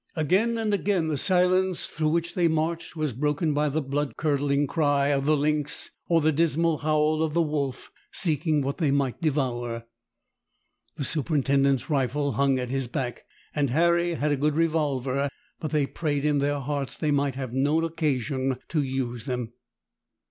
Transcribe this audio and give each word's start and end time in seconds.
Again 0.15 0.57
and 0.57 0.73
again 0.73 1.09
the 1.09 1.15
silence 1.19 1.85
through 1.85 2.09
which 2.09 2.33
they 2.33 2.47
marched 2.47 2.95
was 2.95 3.13
broken 3.13 3.53
by 3.53 3.69
the 3.69 3.83
blood 3.83 4.17
curdling 4.17 4.65
cry 4.65 5.09
of 5.09 5.27
the 5.27 5.37
lynx 5.37 5.91
or 6.07 6.21
the 6.21 6.31
dismal 6.31 6.79
howl 6.79 7.21
of 7.21 7.35
the 7.35 7.41
wolf, 7.43 7.91
seeking 8.11 8.63
what 8.63 8.79
they 8.79 8.89
might 8.89 9.21
devour. 9.21 9.85
The 10.95 11.03
superintendent's 11.03 11.87
rifle 11.91 12.31
hung 12.31 12.57
at 12.57 12.71
his 12.71 12.87
back, 12.87 13.25
and 13.53 13.69
Harry 13.69 14.15
had 14.15 14.31
a 14.31 14.37
good 14.37 14.55
revolver; 14.55 15.29
but 15.59 15.69
they 15.69 15.85
prayed 15.85 16.25
in 16.25 16.39
their 16.39 16.57
hearts 16.59 16.97
that 16.97 17.05
they 17.05 17.11
might 17.11 17.35
have 17.35 17.53
no 17.53 17.79
occasion 17.85 18.57
to 18.69 18.81
use 18.81 19.25
them. 19.25 19.53